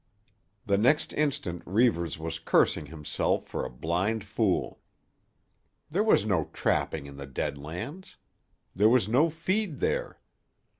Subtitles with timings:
[0.65, 4.79] The next instant Reivers was cursing himself for a blind fool.
[5.91, 8.17] There was no trapping in the Dead Lands.
[8.75, 10.19] There was no feed there.